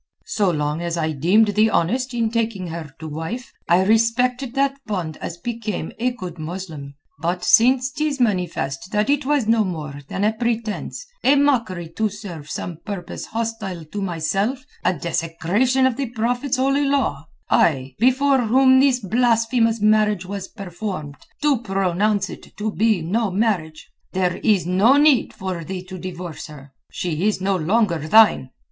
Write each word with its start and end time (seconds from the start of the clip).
"So 0.25 0.49
long 0.49 0.81
as 0.81 0.97
I 0.97 1.11
deemed 1.11 1.49
thee 1.49 1.69
honest 1.69 2.11
in 2.15 2.31
taking 2.31 2.65
her 2.69 2.89
to 2.97 3.07
wife 3.07 3.53
I 3.69 3.83
respected 3.83 4.55
that 4.55 4.79
bond 4.87 5.17
as 5.17 5.37
became 5.37 5.91
a 5.99 6.09
good 6.09 6.39
Muslim; 6.39 6.95
but 7.19 7.43
since 7.43 7.91
'tis 7.91 8.19
manifest 8.19 8.91
that 8.93 9.11
it 9.11 9.27
was 9.27 9.45
no 9.47 9.63
more 9.63 10.01
than 10.07 10.23
a 10.23 10.33
pretence, 10.33 11.05
a 11.23 11.35
mockery 11.35 11.87
to 11.97 12.09
serve 12.09 12.49
some 12.49 12.77
purpose 12.83 13.27
hostile 13.27 13.85
to 13.85 14.01
myself, 14.01 14.65
a 14.83 14.91
desecration 14.95 15.85
of 15.85 15.97
the 15.97 16.09
Prophet's 16.09 16.57
Holy 16.57 16.85
Law, 16.85 17.27
I, 17.51 17.93
before 17.99 18.41
whom 18.45 18.79
this 18.79 19.01
blasphemous 19.01 19.81
marriage 19.81 20.25
was 20.25 20.47
performed, 20.47 21.15
do 21.43 21.59
pronounce 21.61 22.27
it 22.27 22.57
to 22.57 22.71
be 22.71 23.03
no 23.03 23.29
marriage. 23.29 23.91
There 24.13 24.37
is 24.37 24.65
no 24.65 24.97
need 24.97 25.31
for 25.31 25.63
thee 25.63 25.83
to 25.83 25.99
divorce 25.99 26.47
her. 26.47 26.73
She 26.91 27.27
is 27.27 27.39
no 27.39 27.55
longer 27.55 27.99
thine. 28.07 28.49